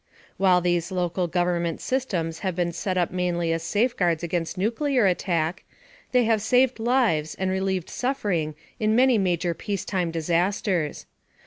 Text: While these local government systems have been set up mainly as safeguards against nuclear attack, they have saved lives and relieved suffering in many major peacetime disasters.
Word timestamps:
While 0.37 0.61
these 0.61 0.91
local 0.91 1.27
government 1.27 1.79
systems 1.79 2.39
have 2.39 2.55
been 2.55 2.71
set 2.71 2.97
up 2.97 3.11
mainly 3.11 3.53
as 3.53 3.61
safeguards 3.61 4.23
against 4.23 4.57
nuclear 4.57 5.05
attack, 5.05 5.63
they 6.11 6.23
have 6.23 6.41
saved 6.41 6.79
lives 6.79 7.35
and 7.35 7.51
relieved 7.51 7.87
suffering 7.91 8.55
in 8.79 8.95
many 8.95 9.19
major 9.19 9.53
peacetime 9.53 10.09
disasters. 10.09 11.05